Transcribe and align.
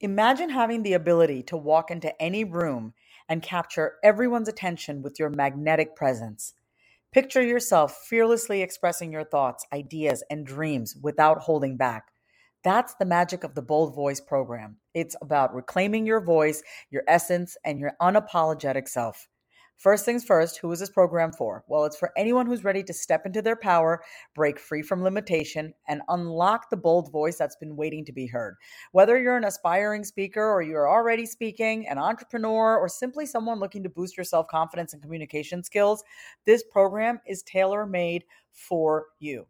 Imagine 0.00 0.50
having 0.50 0.82
the 0.82 0.92
ability 0.92 1.42
to 1.44 1.56
walk 1.56 1.90
into 1.90 2.20
any 2.20 2.44
room 2.44 2.92
and 3.30 3.42
capture 3.42 3.94
everyone's 4.04 4.48
attention 4.48 5.00
with 5.00 5.18
your 5.18 5.30
magnetic 5.30 5.96
presence. 5.96 6.52
Picture 7.12 7.42
yourself 7.42 8.04
fearlessly 8.06 8.60
expressing 8.60 9.10
your 9.10 9.24
thoughts, 9.24 9.64
ideas, 9.72 10.22
and 10.28 10.46
dreams 10.46 10.94
without 11.00 11.38
holding 11.38 11.78
back. 11.78 12.12
That's 12.62 12.94
the 12.96 13.06
magic 13.06 13.42
of 13.42 13.54
the 13.54 13.62
Bold 13.62 13.94
Voice 13.94 14.20
program. 14.20 14.76
It's 14.92 15.16
about 15.22 15.54
reclaiming 15.54 16.04
your 16.04 16.20
voice, 16.20 16.62
your 16.90 17.04
essence, 17.08 17.56
and 17.64 17.80
your 17.80 17.92
unapologetic 18.02 18.88
self. 18.88 19.28
First 19.76 20.06
things 20.06 20.24
first, 20.24 20.56
who 20.56 20.72
is 20.72 20.80
this 20.80 20.88
program 20.88 21.32
for? 21.32 21.62
Well, 21.68 21.84
it's 21.84 21.98
for 21.98 22.10
anyone 22.16 22.46
who's 22.46 22.64
ready 22.64 22.82
to 22.82 22.94
step 22.94 23.26
into 23.26 23.42
their 23.42 23.56
power, 23.56 24.02
break 24.34 24.58
free 24.58 24.80
from 24.80 25.02
limitation, 25.02 25.74
and 25.86 26.00
unlock 26.08 26.70
the 26.70 26.78
bold 26.78 27.12
voice 27.12 27.36
that's 27.36 27.56
been 27.56 27.76
waiting 27.76 28.02
to 28.06 28.12
be 28.12 28.26
heard. 28.26 28.56
Whether 28.92 29.20
you're 29.20 29.36
an 29.36 29.44
aspiring 29.44 30.02
speaker 30.02 30.42
or 30.42 30.62
you're 30.62 30.88
already 30.88 31.26
speaking, 31.26 31.86
an 31.88 31.98
entrepreneur, 31.98 32.78
or 32.78 32.88
simply 32.88 33.26
someone 33.26 33.60
looking 33.60 33.82
to 33.82 33.90
boost 33.90 34.16
your 34.16 34.24
self 34.24 34.48
confidence 34.48 34.94
and 34.94 35.02
communication 35.02 35.62
skills, 35.62 36.02
this 36.46 36.64
program 36.64 37.20
is 37.26 37.42
tailor 37.42 37.84
made 37.84 38.24
for 38.52 39.08
you. 39.18 39.46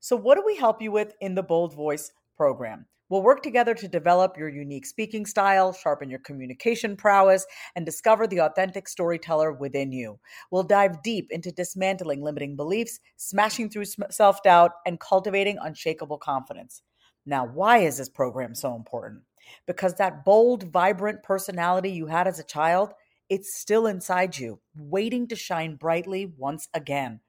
So, 0.00 0.16
what 0.16 0.34
do 0.34 0.42
we 0.44 0.56
help 0.56 0.82
you 0.82 0.90
with 0.90 1.14
in 1.20 1.36
the 1.36 1.42
Bold 1.42 1.74
Voice 1.74 2.10
program? 2.36 2.86
We'll 3.08 3.22
work 3.22 3.42
together 3.42 3.74
to 3.74 3.88
develop 3.88 4.36
your 4.36 4.48
unique 4.48 4.84
speaking 4.84 5.24
style, 5.24 5.72
sharpen 5.72 6.10
your 6.10 6.18
communication 6.18 6.96
prowess, 6.96 7.46
and 7.74 7.86
discover 7.86 8.26
the 8.26 8.40
authentic 8.40 8.86
storyteller 8.86 9.52
within 9.52 9.92
you. 9.92 10.18
We'll 10.50 10.62
dive 10.62 11.02
deep 11.02 11.30
into 11.30 11.50
dismantling 11.50 12.22
limiting 12.22 12.54
beliefs, 12.54 13.00
smashing 13.16 13.70
through 13.70 13.86
self 14.10 14.42
doubt, 14.42 14.72
and 14.84 15.00
cultivating 15.00 15.58
unshakable 15.60 16.18
confidence. 16.18 16.82
Now, 17.24 17.46
why 17.46 17.78
is 17.78 17.98
this 17.98 18.08
program 18.08 18.54
so 18.54 18.74
important? 18.74 19.22
Because 19.66 19.94
that 19.94 20.24
bold, 20.24 20.64
vibrant 20.64 21.22
personality 21.22 21.90
you 21.90 22.06
had 22.06 22.26
as 22.26 22.38
a 22.38 22.44
child, 22.44 22.92
it's 23.28 23.58
still 23.58 23.86
inside 23.86 24.38
you, 24.38 24.60
waiting 24.76 25.26
to 25.28 25.36
shine 25.36 25.76
brightly 25.76 26.32
once 26.36 26.68
again. 26.74 27.20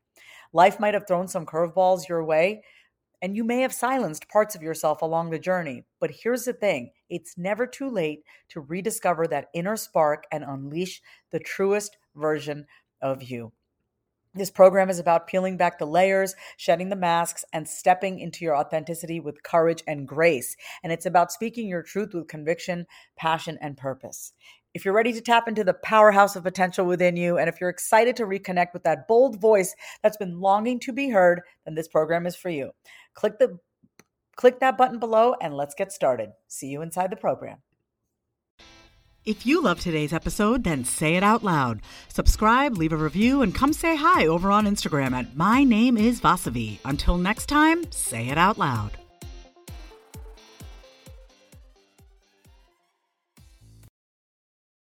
Life 0.51 0.79
might 0.79 0.93
have 0.93 1.05
thrown 1.07 1.27
some 1.27 1.45
curveballs 1.45 2.07
your 2.07 2.23
way, 2.23 2.63
and 3.21 3.35
you 3.35 3.43
may 3.43 3.61
have 3.61 3.73
silenced 3.73 4.29
parts 4.29 4.55
of 4.55 4.61
yourself 4.61 5.01
along 5.01 5.29
the 5.29 5.39
journey. 5.39 5.85
But 5.99 6.11
here's 6.23 6.45
the 6.45 6.53
thing 6.53 6.91
it's 7.09 7.37
never 7.37 7.67
too 7.67 7.89
late 7.89 8.23
to 8.49 8.61
rediscover 8.61 9.27
that 9.27 9.49
inner 9.53 9.75
spark 9.75 10.25
and 10.31 10.43
unleash 10.43 11.01
the 11.31 11.39
truest 11.39 11.97
version 12.15 12.65
of 13.01 13.23
you. 13.23 13.51
This 14.35 14.51
program 14.51 14.91
is 14.91 14.99
about 14.99 15.25
peeling 15.25 15.57
back 15.57 15.79
the 15.79 15.87
layers, 15.87 16.35
shedding 16.55 16.89
the 16.89 16.95
masks, 16.95 17.43
and 17.51 17.67
stepping 17.67 18.19
into 18.19 18.45
your 18.45 18.55
authenticity 18.55 19.19
with 19.19 19.41
courage 19.41 19.83
and 19.87 20.07
grace. 20.07 20.55
And 20.83 20.93
it's 20.93 21.07
about 21.07 21.31
speaking 21.31 21.67
your 21.67 21.81
truth 21.81 22.13
with 22.13 22.27
conviction, 22.27 22.85
passion, 23.17 23.57
and 23.59 23.75
purpose. 23.75 24.33
If 24.73 24.85
you're 24.85 24.93
ready 24.93 25.13
to 25.13 25.21
tap 25.21 25.47
into 25.47 25.63
the 25.63 25.73
powerhouse 25.73 26.35
of 26.35 26.43
potential 26.43 26.85
within 26.85 27.17
you, 27.17 27.37
and 27.37 27.49
if 27.49 27.59
you're 27.59 27.71
excited 27.71 28.15
to 28.17 28.25
reconnect 28.25 28.73
with 28.73 28.83
that 28.83 29.07
bold 29.07 29.41
voice 29.41 29.75
that's 30.03 30.17
been 30.17 30.39
longing 30.39 30.79
to 30.81 30.93
be 30.93 31.09
heard, 31.09 31.41
then 31.65 31.73
this 31.73 31.87
program 31.87 32.27
is 32.27 32.35
for 32.35 32.49
you. 32.49 32.71
Click 33.15 33.39
the 33.39 33.57
click 34.35 34.59
that 34.59 34.77
button 34.77 34.99
below 34.99 35.35
and 35.41 35.53
let's 35.53 35.75
get 35.75 35.91
started. 35.91 36.29
See 36.47 36.67
you 36.67 36.81
inside 36.81 37.11
the 37.11 37.17
program. 37.17 37.57
If 39.25 39.45
you 39.45 39.61
love 39.61 39.79
today's 39.81 40.13
episode, 40.13 40.63
then 40.63 40.85
say 40.85 41.15
it 41.15 41.23
out 41.23 41.43
loud. 41.43 41.81
Subscribe, 42.07 42.77
leave 42.77 42.93
a 42.93 42.97
review, 42.97 43.41
and 43.41 43.53
come 43.53 43.73
say 43.73 43.95
hi 43.95 44.27
over 44.27 44.49
on 44.49 44.65
Instagram 44.65 45.11
at 45.11 45.35
My 45.35 45.63
Name 45.63 45.97
is 45.97 46.21
Vasavi. 46.21 46.79
Until 46.85 47.17
next 47.17 47.47
time, 47.47 47.91
say 47.91 48.29
it 48.29 48.37
out 48.37 48.57
loud. 48.57 48.97